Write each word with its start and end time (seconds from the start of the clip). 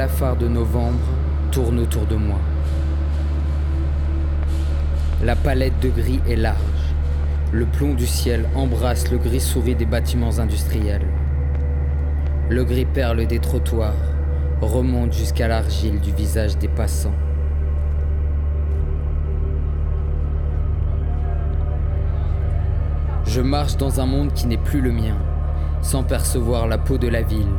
blafard 0.00 0.36
de 0.36 0.48
novembre 0.48 1.10
tourne 1.52 1.78
autour 1.78 2.06
de 2.06 2.16
moi. 2.16 2.38
La 5.22 5.36
palette 5.36 5.78
de 5.80 5.90
gris 5.90 6.20
est 6.26 6.36
large. 6.36 6.56
Le 7.52 7.66
plomb 7.66 7.92
du 7.92 8.06
ciel 8.06 8.48
embrasse 8.54 9.10
le 9.10 9.18
gris 9.18 9.42
souris 9.42 9.74
des 9.74 9.84
bâtiments 9.84 10.38
industriels. 10.38 11.06
Le 12.48 12.64
gris 12.64 12.86
perle 12.86 13.26
des 13.26 13.40
trottoirs 13.40 13.92
remonte 14.62 15.12
jusqu'à 15.12 15.48
l'argile 15.48 16.00
du 16.00 16.12
visage 16.12 16.56
des 16.56 16.68
passants. 16.68 17.18
Je 23.26 23.42
marche 23.42 23.76
dans 23.76 24.00
un 24.00 24.06
monde 24.06 24.32
qui 24.32 24.46
n'est 24.46 24.56
plus 24.56 24.80
le 24.80 24.92
mien, 24.92 25.18
sans 25.82 26.04
percevoir 26.04 26.68
la 26.68 26.78
peau 26.78 26.96
de 26.96 27.08
la 27.08 27.20
ville, 27.20 27.52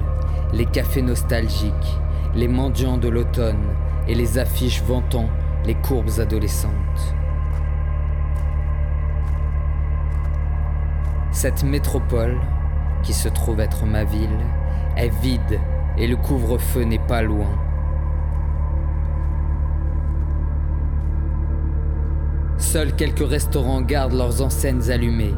les 0.53 0.66
cafés 0.66 1.03
nostalgiques, 1.03 2.02
les 2.36 2.48
mendiants 2.48 2.98
de 2.98 3.10
l'automne 3.10 3.68
et 4.08 4.16
les 4.16 4.38
affiches 4.38 4.82
vantant 4.84 5.30
les 5.66 5.76
courbes 5.76 6.19
adolescentes. 6.19 7.16
Cette 11.31 11.64
métropole, 11.64 12.38
qui 13.03 13.14
se 13.14 13.30
trouve 13.30 13.59
être 13.59 13.86
ma 13.86 14.03
ville, 14.03 14.30
est 14.96 15.09
vide 15.22 15.59
et 15.97 16.08
le 16.08 16.16
couvre-feu 16.16 16.84
n'est 16.84 17.00
pas 17.00 17.22
loin. 17.22 17.50
Seuls 22.58 22.96
quelques 22.96 23.28
restaurants 23.28 23.81
gardent 23.81 24.13
leurs 24.13 24.42
enseignes 24.42 24.92
allumées, 24.92 25.34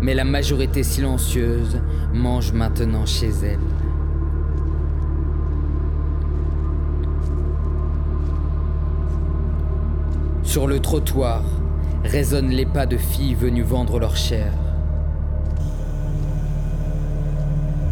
mais 0.00 0.14
la 0.14 0.24
majorité 0.24 0.82
silencieuse 0.82 1.80
mange 2.12 2.52
maintenant 2.52 3.06
chez 3.06 3.30
elle. 3.44 3.75
Sur 10.56 10.66
le 10.66 10.80
trottoir 10.80 11.42
résonnent 12.02 12.48
les 12.48 12.64
pas 12.64 12.86
de 12.86 12.96
filles 12.96 13.34
venues 13.34 13.60
vendre 13.60 13.98
leur 13.98 14.16
chair. 14.16 14.50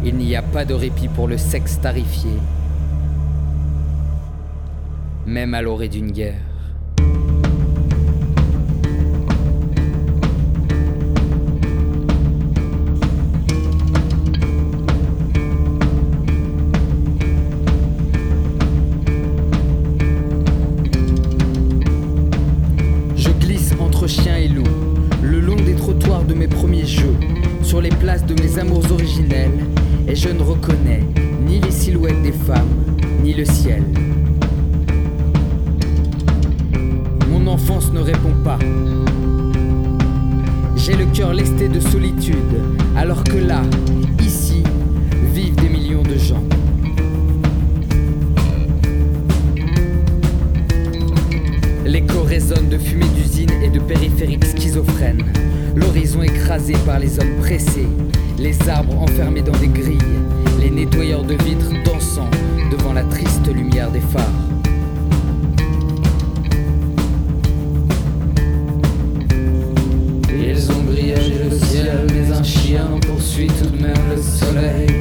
Il 0.02 0.16
n'y 0.16 0.34
a 0.34 0.40
pas 0.40 0.64
de 0.64 0.72
répit 0.72 1.08
pour 1.08 1.28
le 1.28 1.36
sexe 1.36 1.78
tarifié, 1.78 2.30
même 5.26 5.52
à 5.52 5.60
l'orée 5.60 5.88
d'une 5.88 6.10
guerre. 6.10 6.53
Même 74.54 74.93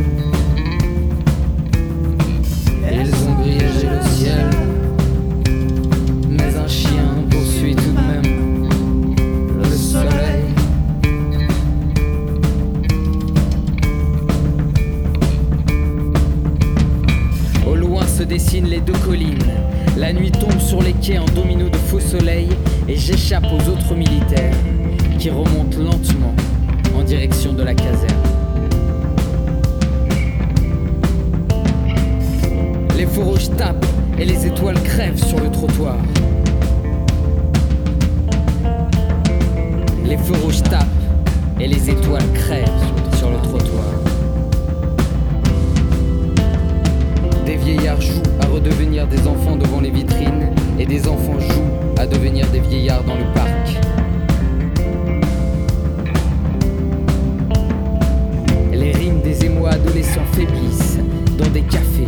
faiblissent 60.32 61.00
dans 61.38 61.50
des 61.50 61.62
cafés. 61.62 62.08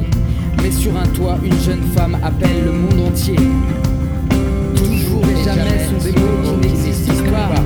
Mais 0.62 0.72
sur 0.72 0.96
un 0.96 1.06
toit, 1.08 1.38
une 1.44 1.60
jeune 1.60 1.84
femme 1.96 2.18
appelle 2.24 2.64
le 2.66 2.72
monde 2.72 3.08
entier. 3.08 3.36
Toujours 4.76 5.24
et 5.30 5.44
jamais 5.44 5.86
sont 5.86 6.04
des 6.04 6.12
mots 6.12 6.42
qui 6.44 6.68
n'existent 6.68 7.32
pas. 7.32 7.62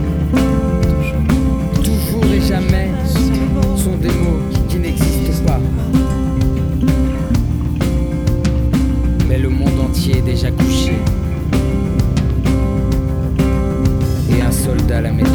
Toujours 1.81 2.25
et 2.33 2.41
jamais 2.41 2.89
sont 3.75 3.97
des 3.97 4.09
mots 4.09 4.39
qui 4.67 4.79
n'existent 4.79 5.45
pas. 5.45 5.59
Mais 9.27 9.37
le 9.37 9.49
monde 9.49 9.79
entier 9.87 10.17
est 10.17 10.21
déjà 10.21 10.51
couché. 10.51 10.93
Et 14.29 14.41
un 14.41 14.51
soldat 14.51 15.01
la 15.01 15.11
met 15.11 15.28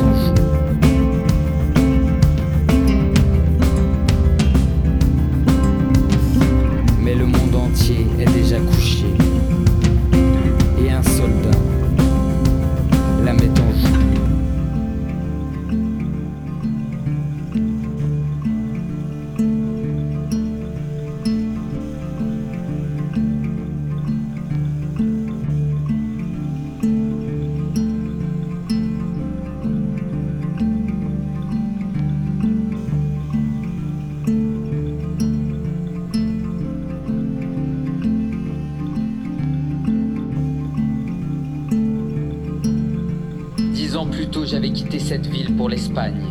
plus 44.26 44.46
j'avais 44.46 44.70
quitté 44.70 44.98
cette 44.98 45.26
ville 45.26 45.54
pour 45.56 45.68
l'Espagne. 45.68 46.22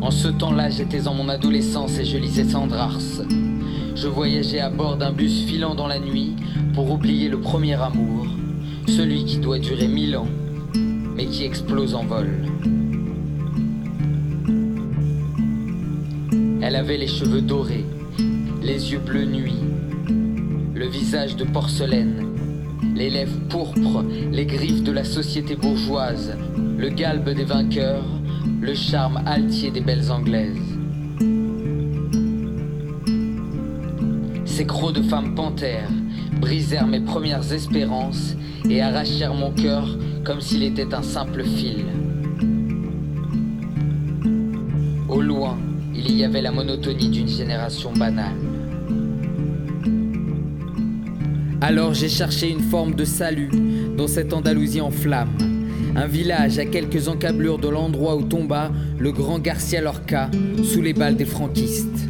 En 0.00 0.10
ce 0.10 0.28
temps-là, 0.28 0.70
j'étais 0.70 1.06
en 1.08 1.14
mon 1.14 1.28
adolescence 1.28 1.98
et 1.98 2.04
je 2.04 2.18
lisais 2.18 2.44
Sandrars. 2.44 2.98
Je 3.94 4.08
voyageais 4.08 4.60
à 4.60 4.70
bord 4.70 4.96
d'un 4.96 5.12
bus 5.12 5.44
filant 5.44 5.74
dans 5.74 5.86
la 5.86 5.98
nuit 5.98 6.34
pour 6.74 6.90
oublier 6.90 7.28
le 7.28 7.40
premier 7.40 7.74
amour, 7.74 8.26
celui 8.88 9.24
qui 9.24 9.38
doit 9.38 9.58
durer 9.58 9.88
mille 9.88 10.16
ans, 10.16 10.28
mais 11.14 11.26
qui 11.26 11.44
explose 11.44 11.94
en 11.94 12.04
vol. 12.04 12.28
Elle 16.60 16.76
avait 16.76 16.98
les 16.98 17.08
cheveux 17.08 17.42
dorés, 17.42 17.84
les 18.62 18.92
yeux 18.92 19.00
bleus 19.00 19.26
nuit, 19.26 19.60
le 20.74 20.86
visage 20.86 21.36
de 21.36 21.44
porcelaine, 21.44 22.31
les 22.94 23.10
lèvres 23.10 23.38
pourpres, 23.48 24.04
les 24.30 24.46
griffes 24.46 24.82
de 24.82 24.92
la 24.92 25.04
société 25.04 25.56
bourgeoise, 25.56 26.36
le 26.78 26.88
galbe 26.88 27.30
des 27.30 27.44
vainqueurs, 27.44 28.04
le 28.60 28.74
charme 28.74 29.22
altier 29.26 29.70
des 29.70 29.80
belles 29.80 30.10
anglaises. 30.10 30.56
Ces 34.44 34.66
crocs 34.66 34.94
de 34.94 35.02
femmes 35.02 35.34
panthères 35.34 35.90
brisèrent 36.40 36.86
mes 36.86 37.00
premières 37.00 37.52
espérances 37.52 38.36
et 38.68 38.80
arrachèrent 38.80 39.34
mon 39.34 39.50
cœur 39.50 39.86
comme 40.24 40.40
s'il 40.40 40.62
était 40.62 40.94
un 40.94 41.02
simple 41.02 41.42
fil. 41.44 41.84
Au 45.08 45.20
loin, 45.20 45.58
il 45.94 46.16
y 46.16 46.24
avait 46.24 46.42
la 46.42 46.52
monotonie 46.52 47.08
d'une 47.08 47.28
génération 47.28 47.92
banale. 47.92 48.36
Alors 51.62 51.94
j'ai 51.94 52.08
cherché 52.08 52.50
une 52.50 52.60
forme 52.60 52.96
de 52.96 53.04
salut 53.04 53.48
dans 53.96 54.08
cette 54.08 54.32
Andalousie 54.32 54.80
en 54.80 54.90
flammes. 54.90 55.30
Un 55.94 56.08
village 56.08 56.58
à 56.58 56.64
quelques 56.64 57.06
encablures 57.06 57.58
de 57.58 57.68
l'endroit 57.68 58.16
où 58.16 58.24
tomba 58.24 58.72
le 58.98 59.12
grand 59.12 59.38
Garcia 59.38 59.80
Lorca 59.80 60.28
sous 60.64 60.82
les 60.82 60.92
balles 60.92 61.14
des 61.14 61.24
franquistes. 61.24 62.08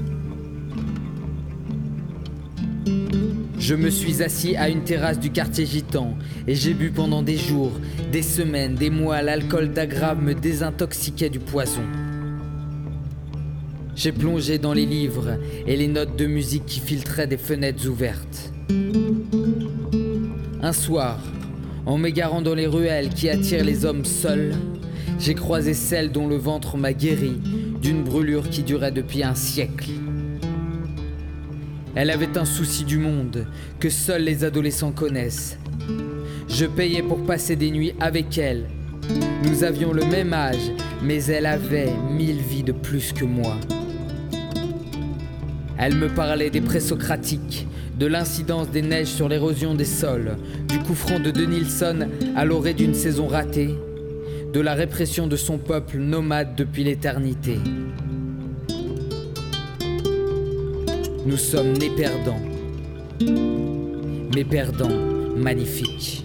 Je 3.58 3.74
me 3.74 3.90
suis 3.90 4.22
assis 4.22 4.56
à 4.56 4.70
une 4.70 4.84
terrasse 4.84 5.20
du 5.20 5.30
quartier 5.30 5.66
gitan 5.66 6.16
et 6.48 6.54
j'ai 6.54 6.72
bu 6.72 6.90
pendant 6.90 7.22
des 7.22 7.36
jours, 7.36 7.72
des 8.10 8.22
semaines, 8.22 8.74
des 8.74 8.88
mois. 8.88 9.20
L'alcool 9.20 9.74
d'aggrave 9.74 10.22
me 10.22 10.32
désintoxiquait 10.32 11.28
du 11.28 11.40
poison. 11.40 11.82
J'ai 13.94 14.12
plongé 14.12 14.56
dans 14.56 14.72
les 14.72 14.86
livres 14.86 15.36
et 15.66 15.76
les 15.76 15.88
notes 15.88 16.16
de 16.16 16.24
musique 16.24 16.64
qui 16.64 16.80
filtraient 16.80 17.26
des 17.26 17.36
fenêtres 17.36 17.86
ouvertes. 17.86 18.52
Un 20.62 20.72
soir, 20.72 21.18
en 21.86 21.98
m'égarant 21.98 22.40
dans 22.40 22.54
les 22.54 22.66
ruelles 22.66 23.10
qui 23.10 23.28
attirent 23.28 23.64
les 23.64 23.84
hommes 23.84 24.04
seuls, 24.04 24.54
j'ai 25.18 25.34
croisé 25.34 25.74
celle 25.74 26.12
dont 26.12 26.28
le 26.28 26.36
ventre 26.36 26.76
m'a 26.76 26.92
guéri 26.92 27.40
d'une 27.80 28.04
brûlure 28.04 28.48
qui 28.48 28.62
durait 28.62 28.92
depuis 28.92 29.22
un 29.22 29.34
siècle. 29.34 29.90
Elle 31.94 32.10
avait 32.10 32.38
un 32.38 32.44
souci 32.44 32.84
du 32.84 32.98
monde 32.98 33.46
que 33.78 33.90
seuls 33.90 34.22
les 34.22 34.44
adolescents 34.44 34.92
connaissent. 34.92 35.58
Je 36.48 36.64
payais 36.64 37.02
pour 37.02 37.24
passer 37.24 37.56
des 37.56 37.70
nuits 37.70 37.92
avec 38.00 38.38
elle. 38.38 38.66
Nous 39.44 39.64
avions 39.64 39.92
le 39.92 40.04
même 40.04 40.32
âge, 40.32 40.70
mais 41.02 41.24
elle 41.24 41.46
avait 41.46 41.92
mille 42.10 42.40
vies 42.40 42.62
de 42.62 42.72
plus 42.72 43.12
que 43.12 43.24
moi. 43.24 43.56
Elle 45.76 45.96
me 45.96 46.08
parlait 46.08 46.50
des 46.50 46.60
présocratiques, 46.60 47.66
de 48.02 48.08
l'incidence 48.08 48.68
des 48.68 48.82
neiges 48.82 49.06
sur 49.06 49.28
l'érosion 49.28 49.76
des 49.76 49.84
sols, 49.84 50.36
du 50.66 50.80
coup 50.80 50.96
franc 50.96 51.20
de 51.20 51.30
Denilson 51.30 52.08
à 52.34 52.44
l'orée 52.44 52.74
d'une 52.74 52.94
saison 52.94 53.28
ratée, 53.28 53.76
de 54.52 54.58
la 54.58 54.74
répression 54.74 55.28
de 55.28 55.36
son 55.36 55.56
peuple 55.56 55.98
nomade 55.98 56.56
depuis 56.56 56.82
l'éternité. 56.82 57.60
Nous 61.24 61.36
sommes 61.36 61.74
nés 61.74 61.92
perdants, 61.96 62.42
mais 64.34 64.42
perdants 64.42 64.98
magnifiques. 65.36 66.24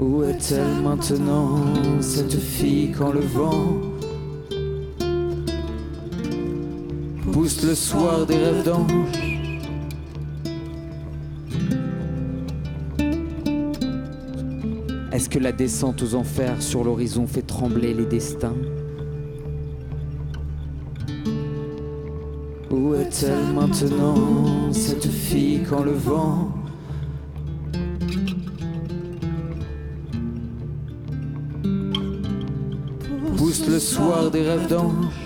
Où 0.00 0.24
est-elle 0.24 0.82
maintenant, 0.82 1.62
cette 2.00 2.36
fille, 2.36 2.90
quand 2.98 3.12
le 3.12 3.20
vent 3.20 3.78
pousse 7.36 7.62
le 7.64 7.74
soir 7.74 8.24
des 8.24 8.38
rêves 8.38 8.64
d'ange. 8.64 8.90
Est-ce 15.12 15.28
que 15.28 15.38
la 15.38 15.52
descente 15.52 16.02
aux 16.02 16.14
enfers 16.14 16.62
sur 16.62 16.82
l'horizon 16.82 17.26
fait 17.26 17.42
trembler 17.42 17.92
les 17.92 18.06
destins? 18.06 18.56
Où 22.70 22.94
est-elle 22.94 23.52
maintenant, 23.54 24.72
cette 24.72 25.06
fille, 25.06 25.60
quand 25.68 25.82
le 25.82 25.92
vent 25.92 26.54
pousse 33.36 33.68
le 33.68 33.78
soir 33.78 34.30
des 34.30 34.40
rêves 34.40 34.68
d'ange? 34.68 35.25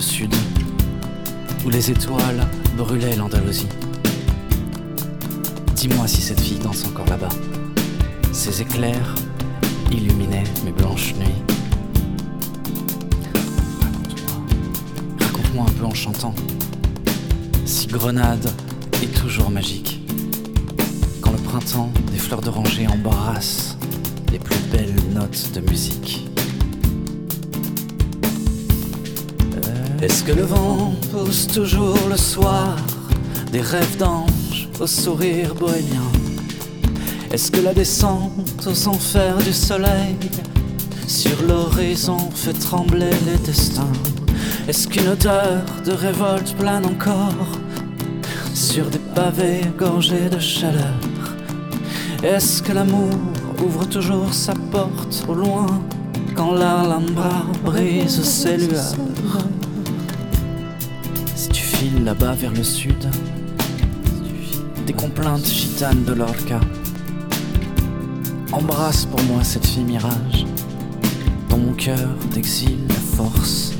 Sud, 0.00 0.34
où 1.64 1.70
les 1.70 1.90
étoiles 1.90 2.46
brûlaient 2.76 3.16
l'Andalousie, 3.16 3.68
dis-moi 5.74 6.06
si 6.06 6.20
cette 6.20 6.40
fille 6.40 6.58
danse 6.58 6.84
encore 6.86 7.06
là-bas. 7.06 7.28
Ses 8.32 8.62
éclairs 8.62 9.14
illuminaient 9.90 10.44
mes 10.64 10.72
blanches 10.72 11.14
nuits. 11.16 11.42
Raconte-moi, 15.20 15.20
raconte-moi 15.20 15.66
un 15.68 15.72
peu 15.72 15.84
en 15.84 15.94
chantant. 15.94 16.34
Si 17.64 17.86
Grenade 17.86 18.50
est 19.02 19.14
toujours 19.20 19.50
magique, 19.50 20.00
quand 21.20 21.32
le 21.32 21.38
printemps 21.38 21.90
des 22.12 22.18
fleurs 22.18 22.40
d'oranger 22.40 22.86
embrasse 22.86 23.76
les 24.30 24.38
plus 24.38 24.60
belles 24.70 24.94
notes 25.14 25.52
de 25.54 25.60
musique. 25.60 26.28
Est-ce 30.00 30.22
que 30.22 30.30
le 30.30 30.44
vent 30.44 30.94
pousse 31.10 31.48
toujours 31.48 31.98
le 32.08 32.16
soir 32.16 32.76
des 33.50 33.60
rêves 33.60 33.96
d'anges 33.96 34.68
au 34.78 34.86
sourire 34.86 35.56
bohémien? 35.56 36.08
Est-ce 37.32 37.50
que 37.50 37.60
la 37.60 37.74
descente 37.74 38.64
aux 38.64 38.88
enfers 38.88 39.38
du 39.38 39.52
soleil 39.52 40.16
sur 41.08 41.42
l'horizon 41.48 42.30
fait 42.32 42.52
trembler 42.52 43.10
les 43.26 43.38
destins? 43.44 43.92
Est-ce 44.68 44.86
qu'une 44.86 45.08
odeur 45.08 45.64
de 45.84 45.90
révolte 45.90 46.54
plane 46.56 46.86
encore 46.86 47.48
sur 48.54 48.86
des 48.90 49.00
pavés 49.16 49.62
gorgés 49.76 50.28
de 50.30 50.38
chaleur? 50.38 50.94
Est-ce 52.22 52.62
que 52.62 52.72
l'amour 52.72 53.18
ouvre 53.66 53.84
toujours 53.84 54.32
sa 54.32 54.54
porte 54.70 55.24
au 55.26 55.34
loin 55.34 55.66
quand 56.36 56.52
l'Alhambra 56.52 57.46
brise 57.64 58.22
ses 58.22 58.58
lueurs? 58.58 58.94
Là-bas 61.80 62.32
vers 62.32 62.52
le 62.52 62.64
sud, 62.64 63.08
des 64.84 64.92
complaintes 64.92 65.46
gitanes 65.46 66.02
de 66.04 66.12
Lorca. 66.12 66.58
Embrasse 68.50 69.06
pour 69.06 69.22
moi 69.24 69.44
cette 69.44 69.64
fille 69.64 69.84
mirage, 69.84 70.44
dans 71.48 71.58
mon 71.58 71.74
cœur 71.74 72.08
d'exil 72.34 72.78
la 72.88 72.94
force 72.94 73.77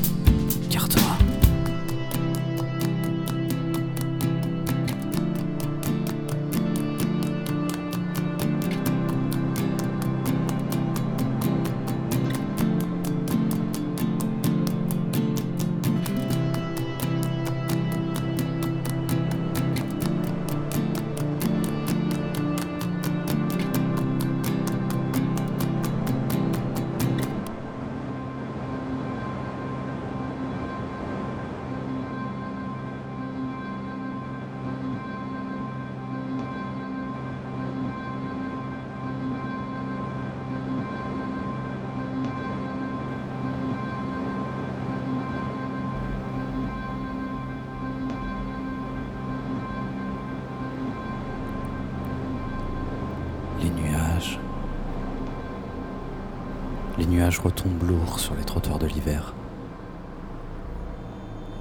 nuages 57.19 57.39
retombent 57.39 57.83
lourds 57.83 58.19
sur 58.19 58.33
les 58.35 58.45
trottoirs 58.45 58.79
de 58.79 58.87
l'hiver. 58.87 59.33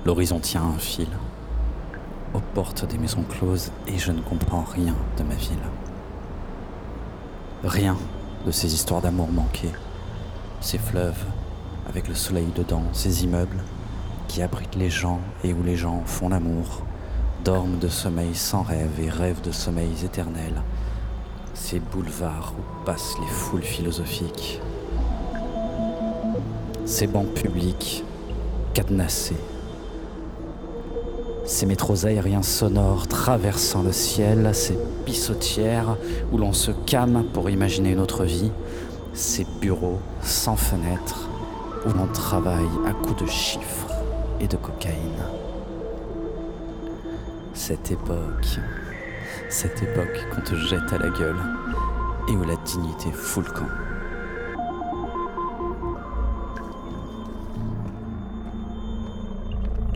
L'horizon 0.06 0.38
tient 0.38 0.62
un 0.62 0.78
fil 0.78 1.08
aux 2.32 2.40
portes 2.54 2.84
des 2.84 2.96
maisons 2.96 3.24
closes 3.24 3.72
et 3.88 3.98
je 3.98 4.12
ne 4.12 4.20
comprends 4.20 4.62
rien 4.62 4.94
de 5.16 5.24
ma 5.24 5.34
ville. 5.34 5.58
Rien 7.64 7.96
de 8.46 8.52
ces 8.52 8.72
histoires 8.72 9.00
d'amour 9.00 9.32
manquées, 9.32 9.72
ces 10.60 10.78
fleuves 10.78 11.24
avec 11.88 12.06
le 12.06 12.14
soleil 12.14 12.46
dedans, 12.54 12.84
ces 12.92 13.24
immeubles 13.24 13.64
qui 14.28 14.42
abritent 14.42 14.76
les 14.76 14.90
gens 14.90 15.20
et 15.42 15.52
où 15.52 15.64
les 15.64 15.76
gens 15.76 16.02
font 16.06 16.28
l'amour, 16.28 16.84
dorment 17.44 17.78
de 17.78 17.88
sommeil 17.88 18.34
sans 18.34 18.62
rêve 18.62 19.00
et 19.00 19.10
rêvent 19.10 19.42
de 19.42 19.50
sommeils 19.50 20.04
éternels, 20.04 20.62
ces 21.54 21.80
boulevards 21.80 22.52
où 22.56 22.84
passent 22.84 23.16
les 23.20 23.26
foules 23.26 23.62
philosophiques 23.62 24.60
ces 26.88 27.06
bancs 27.06 27.28
publics 27.34 28.02
cadenassés, 28.72 29.36
ces 31.44 31.66
métros 31.66 32.06
aériens 32.06 32.42
sonores 32.42 33.06
traversant 33.06 33.82
le 33.82 33.92
ciel, 33.92 34.50
ces 34.54 34.78
pissotières 35.04 35.98
où 36.32 36.38
l'on 36.38 36.54
se 36.54 36.70
calme 36.86 37.24
pour 37.34 37.50
imaginer 37.50 37.92
une 37.92 38.00
autre 38.00 38.24
vie, 38.24 38.50
ces 39.12 39.46
bureaux 39.60 39.98
sans 40.22 40.56
fenêtres 40.56 41.28
où 41.84 41.92
l'on 41.92 42.06
travaille 42.06 42.68
à 42.86 42.94
coups 42.94 43.22
de 43.22 43.28
chiffres 43.28 43.88
et 44.40 44.48
de 44.48 44.56
cocaïne. 44.56 45.24
Cette 47.52 47.90
époque, 47.90 48.60
cette 49.50 49.82
époque 49.82 50.26
qu'on 50.34 50.40
te 50.40 50.54
jette 50.54 50.90
à 50.90 50.98
la 50.98 51.10
gueule 51.10 51.40
et 52.30 52.32
où 52.32 52.44
la 52.44 52.56
dignité 52.64 53.12
fout 53.12 53.44
le 53.46 53.52
camp. 53.52 53.87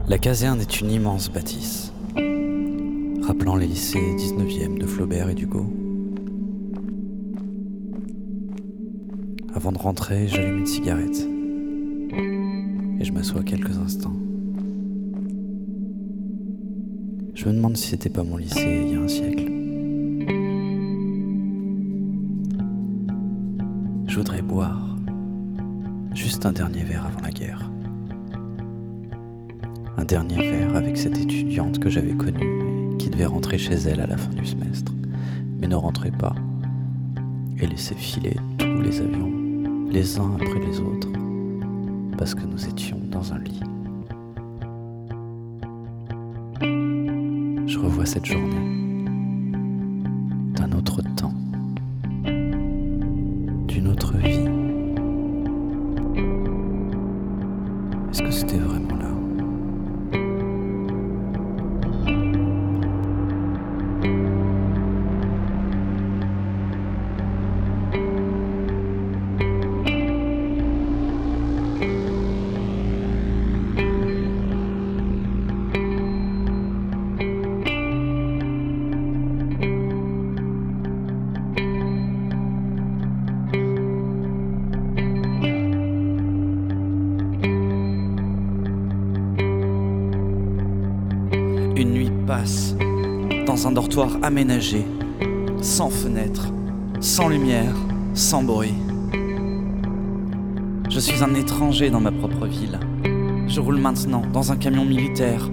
La 0.08 0.18
caserne 0.18 0.60
est 0.60 0.80
une 0.80 0.90
immense 0.90 1.30
bâtisse, 1.30 1.92
rappelant 3.22 3.54
les 3.54 3.68
lycées 3.68 4.14
19e 4.16 4.76
de 4.78 4.84
Flaubert 4.84 5.28
et 5.28 5.34
d'Hugo. 5.34 5.64
Avant 9.54 9.70
de 9.70 9.78
rentrer, 9.78 10.26
j'allume 10.26 10.58
une 10.58 10.66
cigarette 10.66 11.28
et 13.00 13.04
je 13.04 13.12
m'assois 13.12 13.42
quelques 13.44 13.78
instants. 13.78 14.16
Je 17.34 17.48
me 17.48 17.54
demande 17.54 17.76
si 17.76 17.88
c'était 17.88 18.10
pas 18.10 18.24
mon 18.24 18.36
lycée 18.36 18.82
il 18.84 18.92
y 18.92 18.96
a 18.96 19.00
un 19.00 19.08
siècle. 19.08 19.50
Je 24.08 24.16
voudrais 24.16 24.42
boire 24.42 24.96
juste 26.12 26.44
un 26.44 26.52
dernier 26.52 26.82
verre 26.82 27.06
avant 27.06 27.20
la 27.20 27.30
guerre 27.30 27.70
un 29.96 30.04
dernier 30.04 30.36
verre 30.36 30.76
avec 30.76 30.96
cette 30.96 31.18
étudiante 31.18 31.78
que 31.78 31.90
j'avais 31.90 32.14
connue 32.14 32.96
qui 32.98 33.10
devait 33.10 33.26
rentrer 33.26 33.58
chez 33.58 33.74
elle 33.74 34.00
à 34.00 34.06
la 34.06 34.16
fin 34.16 34.30
du 34.30 34.44
semestre, 34.44 34.92
mais 35.60 35.68
ne 35.68 35.74
rentrait 35.74 36.10
pas 36.10 36.34
et 37.58 37.66
laissait 37.66 37.94
filer 37.94 38.36
tous 38.58 38.80
les 38.80 39.00
avions, 39.00 39.32
les 39.90 40.18
uns 40.18 40.32
après 40.34 40.60
les 40.60 40.80
autres, 40.80 41.08
parce 42.16 42.34
que 42.34 42.44
nous 42.44 42.66
étions 42.66 43.00
dans 43.10 43.32
un 43.32 43.38
lit. 43.38 43.60
Je 47.66 47.78
revois 47.78 48.06
cette 48.06 48.26
journée 48.26 48.81
aménagé, 94.00 94.86
sans 95.60 95.90
fenêtre, 95.90 96.48
sans 97.00 97.28
lumière, 97.28 97.74
sans 98.14 98.42
bruit. 98.42 98.74
Je 100.88 100.98
suis 100.98 101.22
un 101.22 101.34
étranger 101.34 101.90
dans 101.90 102.00
ma 102.00 102.10
propre 102.10 102.46
ville. 102.46 102.80
Je 103.48 103.60
roule 103.60 103.78
maintenant 103.78 104.22
dans 104.32 104.50
un 104.50 104.56
camion 104.56 104.84
militaire, 104.84 105.50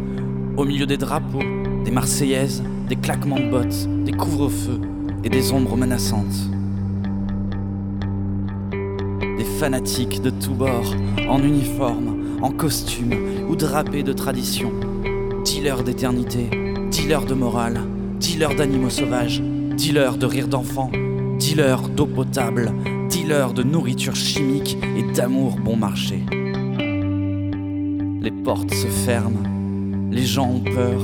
au 0.55 0.63
milieu 0.63 0.85
des 0.85 0.97
drapeaux, 0.97 1.43
des 1.83 1.91
Marseillaises, 1.91 2.63
des 2.87 2.95
claquements 2.95 3.39
de 3.39 3.49
bottes, 3.49 3.87
des 4.05 4.13
couvre-feux 4.13 4.79
et 5.23 5.29
des 5.29 5.51
ombres 5.51 5.75
menaçantes. 5.75 6.49
Des 9.37 9.45
fanatiques 9.59 10.21
de 10.21 10.29
tous 10.29 10.53
bords, 10.53 10.95
en 11.27 11.43
uniforme, 11.43 12.39
en 12.41 12.51
costume 12.51 13.13
ou 13.49 13.55
drapés 13.55 14.03
de 14.03 14.13
tradition 14.13 14.71
dealer 15.43 15.83
d'éternité, 15.83 16.49
dealer 16.91 17.25
de 17.25 17.33
morale, 17.33 17.81
dealer 18.19 18.55
d'animaux 18.55 18.89
sauvages, 18.89 19.41
dealer 19.77 20.17
de 20.17 20.25
rire 20.25 20.47
d'enfants, 20.47 20.91
dealer 21.39 21.87
d'eau 21.89 22.05
potable, 22.05 22.71
dealer 23.09 23.53
de 23.53 23.63
nourriture 23.63 24.15
chimique 24.15 24.77
et 24.97 25.13
d'amour 25.13 25.57
bon 25.57 25.77
marché. 25.77 26.23
Les 28.21 28.31
portes 28.31 28.73
se 28.73 28.87
ferment, 28.87 29.43
les 30.11 30.25
gens 30.25 30.49
ont 30.49 30.63
peur, 30.63 31.01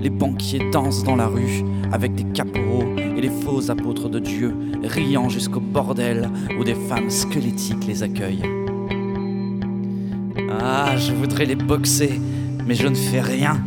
les 0.00 0.10
banquiers 0.10 0.70
dansent 0.72 1.04
dans 1.04 1.16
la 1.16 1.26
rue 1.26 1.62
avec 1.92 2.14
des 2.14 2.24
caporaux 2.24 2.84
et 2.96 3.20
les 3.20 3.30
faux 3.30 3.70
apôtres 3.70 4.08
de 4.08 4.18
Dieu, 4.18 4.54
riant 4.82 5.28
jusqu'au 5.28 5.60
bordel 5.60 6.28
où 6.58 6.64
des 6.64 6.74
femmes 6.74 7.10
squelettiques 7.10 7.86
les 7.86 8.02
accueillent. 8.02 8.42
Ah, 10.60 10.96
je 10.96 11.12
voudrais 11.12 11.44
les 11.44 11.54
boxer, 11.54 12.20
mais 12.66 12.74
je 12.74 12.88
ne 12.88 12.94
fais 12.94 13.20
rien. 13.20 13.60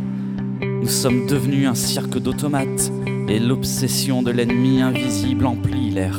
Nous 0.80 0.88
sommes 0.88 1.26
devenus 1.26 1.68
un 1.68 1.74
cirque 1.74 2.18
d'automates 2.18 2.90
et 3.28 3.38
l'obsession 3.38 4.22
de 4.22 4.30
l'ennemi 4.30 4.80
invisible 4.80 5.44
emplit 5.44 5.90
l'air. 5.90 6.18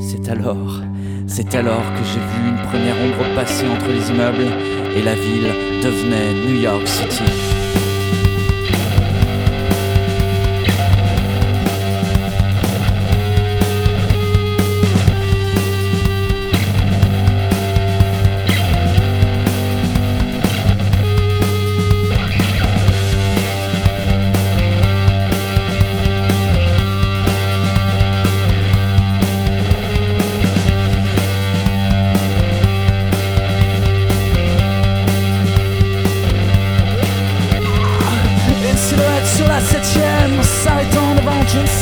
C'est 0.00 0.30
alors, 0.30 0.80
c'est 1.26 1.54
alors 1.54 1.84
que 1.92 2.04
j'ai 2.04 2.20
vu 2.20 2.48
une 2.48 2.68
première 2.68 2.96
ombre 2.96 3.34
passer 3.34 3.66
entre 3.68 3.88
les 3.88 4.10
immeubles 4.10 4.50
et 4.96 5.02
la 5.02 5.14
ville 5.14 5.82
devenait 5.82 6.32
New 6.46 6.60
York 6.60 6.86
City. 6.86 7.61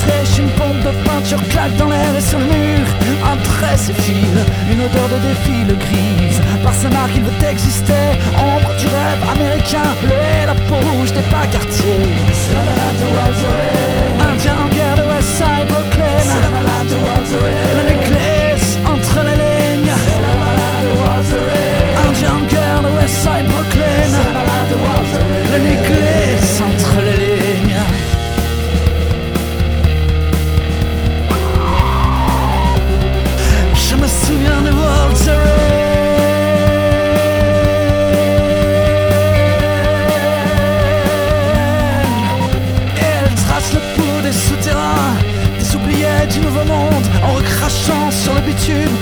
Sèche, 0.03 0.39
une 0.39 0.51
pompe 0.51 0.81
de 0.87 0.93
peinture 1.07 1.43
claque 1.49 1.77
dans 1.77 1.87
l'air 1.87 2.13
et 2.17 2.21
sur 2.21 2.39
le 2.39 2.47
mur. 2.47 2.87
Un 3.31 3.37
trait 3.37 3.77
s'effile, 3.77 4.41
une 4.73 4.81
odeur 4.87 5.09
de 5.15 5.19
défile 5.29 5.77
grise. 5.87 6.41
Par 6.63 6.75
sa 6.75 6.89
marque, 6.91 7.15
il 7.17 7.23
veut 7.23 7.49
exister. 7.51 8.07
Ombre 8.39 8.73
du 8.79 8.87
rêve 8.87 9.23
américain, 9.35 9.89
le 10.03 10.47
la 10.47 10.55
peau 10.69 10.81
rouge 10.91 11.13
des 11.13 11.27
pas 11.33 11.47
quartiers. 11.51 12.07
C'est 12.33 12.55
la 12.55 12.65
balade 12.69 12.99
de 13.01 13.07
Walter 13.17 13.61
Indien 14.31 14.57
en 14.65 14.69
guerre 14.69 14.97
de 14.97 15.05
Westside, 15.11 15.67
Brooklyn. 15.69 16.21
C'est 16.23 16.43
la 16.47 16.51
balade 16.57 16.89
de 16.89 18.00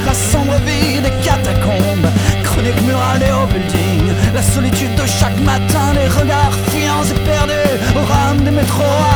la 0.07 0.14
sombre 0.14 0.57
vie 0.66 1.00
des 1.00 1.14
catacombes. 1.24 2.09
Chronique 2.42 2.81
murale 2.83 3.22
et 3.22 3.33
au 3.33 3.46
building, 3.46 4.12
la 4.35 4.42
solitude 4.42 4.94
de 4.94 5.07
chaque 5.07 5.38
matin, 5.40 5.92
les 5.94 6.09
regards 6.09 6.54
fuyants 6.68 7.04
et 7.04 7.18
perdus 7.28 7.76
au 7.96 8.04
rame 8.04 8.40
des 8.44 8.50
métros 8.50 9.08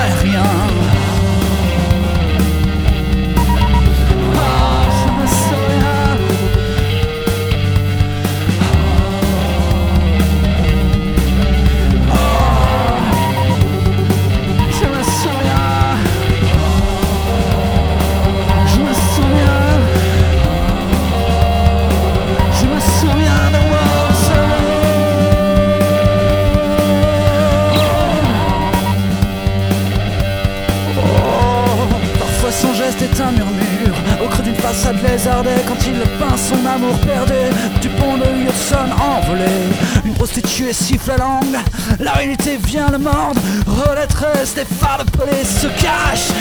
La 42.33 42.39
réalité 42.39 42.67
vient 42.67 42.91
le 42.91 42.97
mordre. 42.97 43.39
Relatresse 43.67 44.55
des 44.55 44.65
phares 44.65 45.05
de 45.05 45.11
police 45.11 45.61
se 45.61 45.67
cachent 45.67 46.32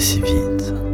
si 0.00 0.20
vite. 0.20 0.87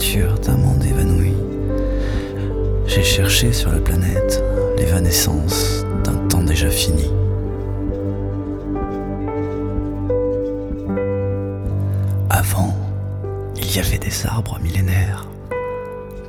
D'un 0.00 0.56
monde 0.56 0.82
évanoui. 0.82 1.34
J'ai 2.86 3.02
cherché 3.02 3.52
sur 3.52 3.70
la 3.70 3.80
planète 3.80 4.42
l'évanescence 4.78 5.84
d'un 6.02 6.16
temps 6.28 6.42
déjà 6.42 6.70
fini. 6.70 7.10
Avant, 12.30 12.74
il 13.56 13.76
y 13.76 13.78
avait 13.78 13.98
des 13.98 14.24
arbres 14.24 14.58
millénaires, 14.62 15.28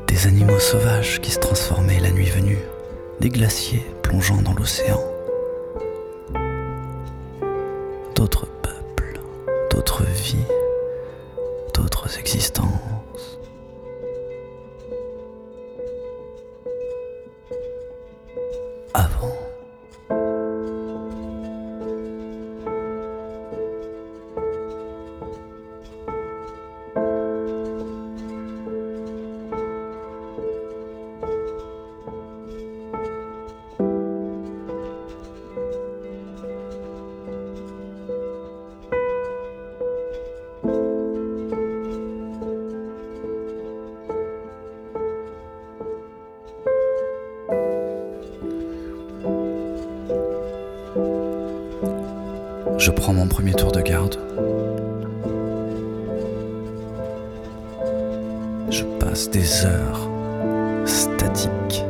des 0.08 0.28
animaux 0.28 0.60
sauvages 0.60 1.22
qui 1.22 1.32
se 1.32 1.40
transformaient 1.40 2.02
la 2.02 2.12
nuit 2.12 2.30
venue, 2.30 2.60
des 3.22 3.30
glaciers 3.30 3.86
plongeant 4.04 4.42
dans 4.42 4.54
l'océan. 4.54 5.00
Je 52.92 52.96
prends 52.98 53.14
mon 53.14 53.26
premier 53.26 53.54
tour 53.54 53.72
de 53.72 53.80
garde. 53.80 54.18
Je 58.70 58.84
passe 59.00 59.30
des 59.30 59.66
heures 59.66 60.10
statiques 60.84 61.86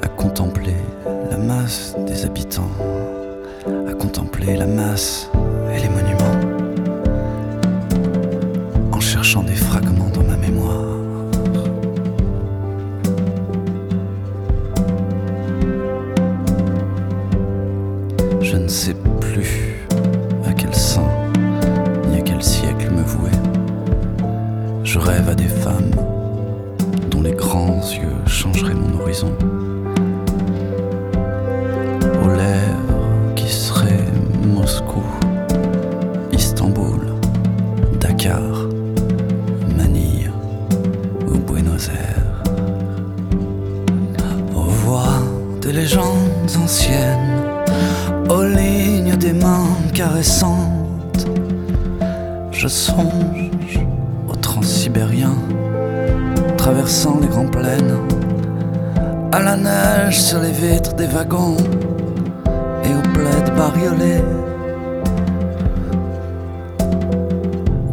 à 0.00 0.08
contempler 0.08 0.76
la 1.30 1.36
masse 1.36 1.94
des 2.06 2.24
habitants, 2.24 2.70
à 3.86 3.92
contempler 3.92 4.56
la 4.56 4.66
masse 4.66 5.30
et 5.74 5.80
les 5.80 5.90
monuments, 5.90 6.40
en 8.92 9.00
cherchant 9.00 9.42
des 9.42 9.54
fragments 9.54 10.05
sur 60.10 60.40
les 60.40 60.52
vitres 60.52 60.94
des 60.94 61.06
wagons 61.06 61.56
et 62.84 62.94
aux 62.94 63.12
plaids 63.12 63.50
bariolés. 63.56 64.22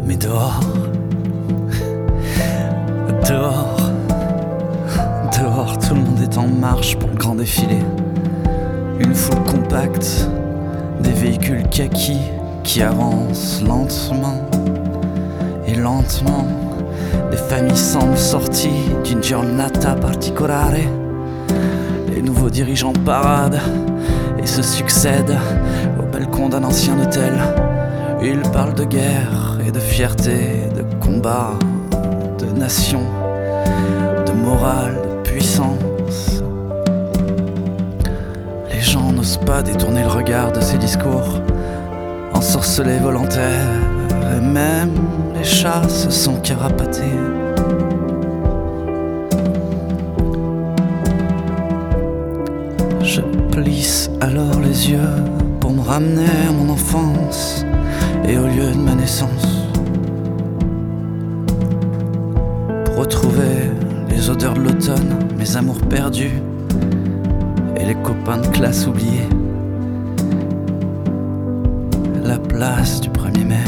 Mais 0.06 0.16
dehors, 0.16 0.60
dehors, 3.28 3.76
dehors, 5.38 5.78
tout 5.78 5.94
le 5.94 6.00
monde 6.00 6.20
est 6.22 6.38
en 6.38 6.46
marche 6.46 6.96
pour 6.96 7.08
le 7.08 7.16
grand 7.16 7.34
défilé. 7.34 7.78
Une 9.00 9.14
foule 9.14 9.42
compacte, 9.42 10.28
des 11.00 11.12
véhicules 11.12 11.64
kaki 11.68 12.18
qui 12.62 12.82
avancent 12.82 13.62
lentement 13.66 14.48
et 15.66 15.74
lentement. 15.74 16.46
Les 17.30 17.36
familles 17.36 17.76
semblent 17.76 18.16
sorties 18.16 18.84
d'une 19.04 19.22
giornata 19.22 19.94
particolare. 19.94 20.74
Les 22.14 22.22
nouveaux 22.22 22.48
dirigeants 22.48 22.92
paradent 22.92 23.60
et 24.40 24.46
se 24.46 24.62
succèdent 24.62 25.36
au 25.98 26.04
balcon 26.04 26.48
d'un 26.48 26.62
ancien 26.62 26.96
hôtel. 27.00 27.32
Ils 28.22 28.40
parlent 28.52 28.74
de 28.74 28.84
guerre 28.84 29.58
et 29.66 29.72
de 29.72 29.80
fierté, 29.80 30.68
de 30.76 30.82
combat, 31.04 31.50
de 32.38 32.46
nation, 32.56 33.00
de 34.26 34.32
morale, 34.32 34.94
de 35.02 35.28
puissance. 35.28 36.40
Les 38.72 38.80
gens 38.80 39.10
n'osent 39.10 39.40
pas 39.44 39.62
détourner 39.62 40.02
le 40.02 40.08
regard 40.08 40.52
de 40.52 40.60
ces 40.60 40.78
discours, 40.78 41.40
ensorcelés 42.32 42.98
volontaires, 42.98 43.80
et 44.36 44.40
même 44.40 44.92
les 45.34 45.42
chats 45.44 45.88
se 45.88 46.10
sont 46.10 46.36
carapatés. 46.36 47.18
Je 53.64 53.70
plisse 53.70 54.10
alors 54.20 54.60
les 54.60 54.90
yeux 54.90 54.98
pour 55.60 55.72
me 55.72 55.80
ramener 55.80 56.26
à 56.48 56.52
mon 56.52 56.70
enfance 56.70 57.64
et 58.28 58.36
au 58.36 58.46
lieu 58.46 58.70
de 58.70 58.78
ma 58.78 58.94
naissance. 58.94 59.68
Pour 62.84 62.96
retrouver 62.96 63.70
les 64.10 64.28
odeurs 64.28 64.52
de 64.52 64.60
l'automne, 64.60 65.18
mes 65.38 65.56
amours 65.56 65.80
perdus 65.88 66.42
et 67.76 67.86
les 67.86 67.94
copains 67.94 68.38
de 68.38 68.48
classe 68.48 68.86
oubliés. 68.86 69.28
La 72.22 72.38
place 72.38 73.00
du 73.00 73.08
1er 73.08 73.46
mai, 73.46 73.64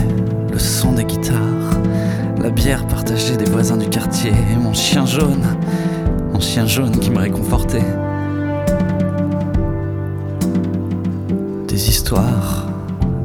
le 0.52 0.58
son 0.58 0.92
des 0.92 1.04
guitares, 1.04 1.80
la 2.42 2.50
bière 2.50 2.86
partagée 2.86 3.38
des 3.38 3.50
voisins 3.50 3.78
du 3.78 3.88
quartier 3.88 4.32
et 4.52 4.56
mon 4.56 4.74
chien 4.74 5.06
jaune, 5.06 5.46
mon 6.34 6.40
chien 6.40 6.66
jaune 6.66 6.98
qui 6.98 7.10
me 7.10 7.18
réconfortait. 7.18 8.05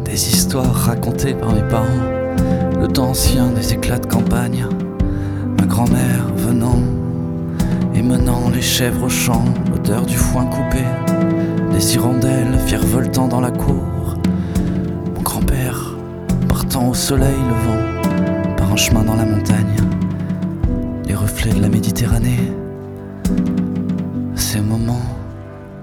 Des 0.05 0.29
histoires 0.29 0.73
racontées 0.73 1.35
par 1.35 1.53
mes 1.53 1.61
parents, 1.61 1.85
le 2.79 2.87
temps 2.87 3.09
ancien 3.09 3.49
des 3.49 3.73
éclats 3.73 3.99
de 3.99 4.07
campagne, 4.07 4.65
ma 5.59 5.67
grand-mère 5.67 6.25
venant 6.35 6.79
et 7.93 8.01
menant 8.01 8.49
les 8.49 8.61
chèvres 8.61 9.03
au 9.03 9.09
champ, 9.09 9.45
l'odeur 9.69 10.03
du 10.03 10.17
foin 10.17 10.45
coupé, 10.45 10.83
des 11.71 11.93
hirondelles 11.93 12.57
virevoltant 12.65 13.27
dans 13.27 13.39
la 13.39 13.51
cour, 13.51 14.17
mon 15.15 15.21
grand-père 15.21 15.95
partant 16.49 16.89
au 16.89 16.95
soleil 16.95 17.37
levant 17.49 18.55
par 18.57 18.71
un 18.73 18.77
chemin 18.77 19.03
dans 19.03 19.15
la 19.15 19.25
montagne, 19.25 19.77
les 21.05 21.13
reflets 21.13 21.53
de 21.53 21.61
la 21.61 21.69
Méditerranée, 21.69 22.51
ces 24.33 24.59
moments 24.59 25.05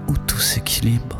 où 0.09 0.17
tout 0.27 0.39
s'équilibre. 0.39 1.18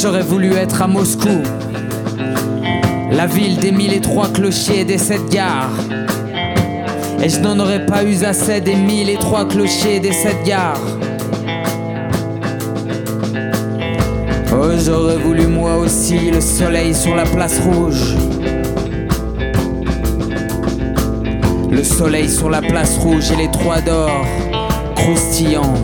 J'aurais 0.00 0.22
voulu 0.22 0.52
être 0.54 0.80
à 0.82 0.86
Moscou, 0.86 1.42
la 3.10 3.26
ville 3.26 3.56
des 3.58 3.72
mille 3.72 3.92
et 3.92 4.00
trois 4.00 4.28
clochers 4.28 4.84
des 4.84 4.98
sept 4.98 5.28
gares. 5.28 5.72
Et 7.20 7.28
je 7.28 7.40
n'en 7.40 7.58
aurais 7.58 7.84
pas 7.84 8.04
eu 8.04 8.24
assez 8.24 8.60
des 8.60 8.76
mille 8.76 9.10
et 9.10 9.16
trois 9.16 9.46
clochers 9.46 9.98
des 9.98 10.12
sept 10.12 10.36
gares. 10.46 10.80
Oh, 14.52 14.70
j'aurais 14.84 15.16
voulu 15.16 15.48
moi 15.48 15.76
aussi 15.76 16.30
le 16.30 16.40
soleil 16.40 16.94
sur 16.94 17.16
la 17.16 17.24
place 17.24 17.58
rouge. 17.60 18.14
Le 21.70 21.82
soleil 21.82 22.28
sur 22.28 22.50
la 22.50 22.62
place 22.62 22.98
rouge 22.98 23.32
et 23.32 23.36
les 23.36 23.50
trois 23.50 23.80
d'or, 23.80 24.24
croustillants. 24.94 25.74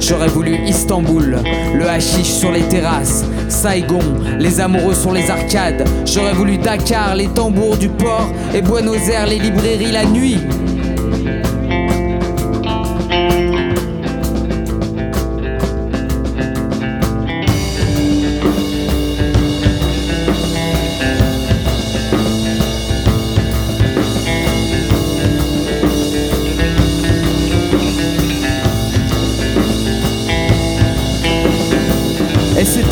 J'aurais 0.00 0.28
voulu 0.28 0.56
Istanbul, 0.66 1.38
le 1.74 1.88
hashish 1.88 2.32
sur 2.32 2.50
les 2.50 2.62
terrasses, 2.62 3.24
Saigon, 3.60 4.00
les 4.38 4.58
amoureux 4.58 4.94
sur 4.94 5.12
les 5.12 5.30
arcades. 5.30 5.86
J'aurais 6.06 6.32
voulu 6.32 6.56
Dakar, 6.56 7.14
les 7.14 7.28
tambours 7.28 7.76
du 7.76 7.90
port 7.90 8.32
et 8.54 8.62
Buenos 8.62 9.06
Aires, 9.10 9.26
les 9.26 9.38
librairies 9.38 9.92
la 9.92 10.06
nuit. 10.06 10.38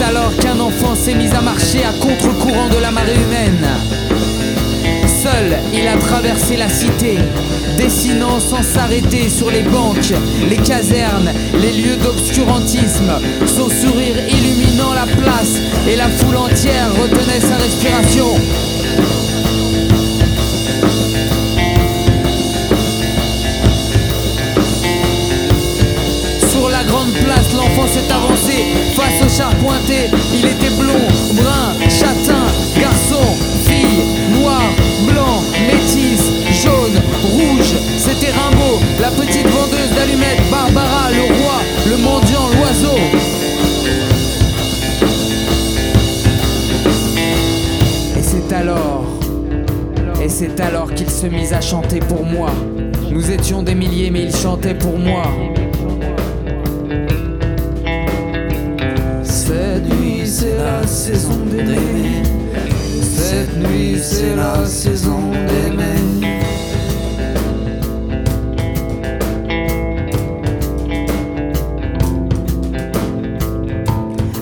Alors 0.09 0.35
qu'un 0.37 0.59
enfant 0.59 0.95
s'est 0.95 1.15
mis 1.15 1.29
à 1.35 1.43
marcher 1.43 1.85
à 1.85 1.93
contre-courant 1.93 2.69
de 2.69 2.79
la 2.79 2.91
marée 2.91 3.15
humaine. 3.15 3.69
Seul, 5.07 5.59
il 5.75 5.87
a 5.87 5.97
traversé 5.99 6.57
la 6.57 6.69
cité, 6.69 7.19
dessinant 7.77 8.41
sans 8.41 8.63
s'arrêter 8.63 9.29
sur 9.29 9.51
les 9.51 9.63
banques, 9.63 10.15
les 10.49 10.57
casernes, 10.57 11.31
les 11.61 11.73
lieux 11.73 11.97
d'obscurantisme, 11.97 13.13
son 13.47 13.69
sourire 13.69 14.17
illuminant 14.29 14.95
la 14.95 15.07
place 15.07 15.59
et 15.87 15.97
la 15.97 16.09
foule 16.09 16.37
entière 16.37 16.91
retenait 16.95 17.41
sa 17.41 17.57
respiration. 17.57 18.68
Il 29.91 30.45
était 30.45 30.69
blond, 30.77 31.01
brun, 31.33 31.89
châtain, 31.89 32.45
garçon, 32.79 33.25
fille, 33.65 34.39
noir, 34.39 34.61
blanc, 35.07 35.41
métis, 35.67 36.31
jaune, 36.63 37.01
rouge. 37.33 37.73
C'était 37.97 38.31
Rimbaud, 38.33 38.81
la 39.01 39.09
petite 39.09 39.47
vendeuse 39.47 39.91
d'allumettes, 39.97 40.43
Barbara, 40.51 41.11
le 41.11 41.23
roi, 41.23 41.63
le 41.89 41.97
mendiant, 41.97 42.51
l'oiseau. 42.59 42.99
Et 48.15 48.23
c'est 48.23 48.55
alors, 48.55 49.07
et 50.23 50.29
c'est 50.29 50.61
alors 50.61 50.93
qu'il 50.93 51.09
se 51.09 51.27
mit 51.29 51.55
à 51.55 51.63
chanter 51.63 52.01
pour 52.01 52.25
moi. 52.25 52.51
Nous 53.11 53.31
étions 53.31 53.63
des 53.63 53.75
milliers, 53.75 54.11
mais 54.11 54.25
il 54.25 54.37
chantait 54.37 54.75
pour 54.75 54.99
moi. 54.99 55.23
C'est 60.41 60.57
la 60.57 60.87
saison 60.87 61.37
d'aimer. 61.51 62.23
Cette 63.03 63.57
nuit 63.59 63.99
c'est 64.01 64.37
la 64.37 64.65
saison 64.65 65.19
d'aimer. 65.33 66.29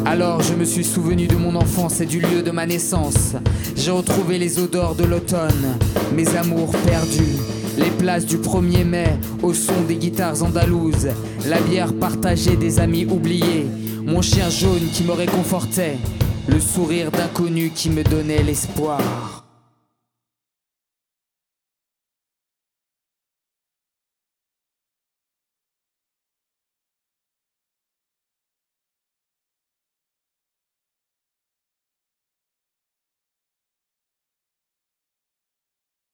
Alors 0.04 0.42
je 0.42 0.52
me 0.52 0.66
suis 0.66 0.84
souvenu 0.84 1.26
de 1.28 1.36
mon 1.36 1.54
enfance 1.54 2.02
et 2.02 2.06
du 2.06 2.20
lieu 2.20 2.42
de 2.42 2.50
ma 2.50 2.66
naissance. 2.66 3.34
J'ai 3.74 3.90
retrouvé 3.90 4.38
les 4.38 4.58
odeurs 4.58 4.96
de 4.96 5.04
l'automne, 5.04 5.78
mes 6.14 6.28
amours 6.36 6.72
perdus, 6.84 7.38
les 7.78 7.90
places 7.90 8.26
du 8.26 8.36
1er 8.36 8.84
mai 8.84 9.18
au 9.42 9.54
son 9.54 9.80
des 9.88 9.96
guitares 9.96 10.42
andalouses, 10.42 11.08
la 11.46 11.58
bière 11.60 11.94
partagée 11.94 12.56
des 12.56 12.80
amis 12.80 13.06
oubliés, 13.06 13.66
mon 14.06 14.22
chien 14.22 14.48
jaune 14.48 14.88
qui 14.92 15.02
me 15.02 15.12
réconfortait, 15.12 15.98
le 16.46 16.60
sourire 16.60 17.10
d'inconnu 17.10 17.70
qui 17.70 17.90
me 17.90 18.04
donnait 18.04 18.42
l'espoir. 18.42 19.45